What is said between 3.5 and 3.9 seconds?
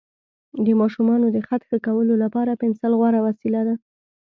ده.